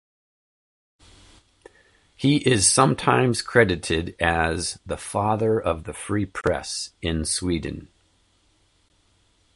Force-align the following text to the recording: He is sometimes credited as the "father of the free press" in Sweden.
He 2.15 2.37
is 2.37 2.67
sometimes 2.67 3.43
credited 3.43 4.15
as 4.19 4.79
the 4.83 4.97
"father 4.97 5.61
of 5.61 5.83
the 5.83 5.93
free 5.93 6.25
press" 6.25 6.89
in 7.03 7.23
Sweden. 7.23 7.87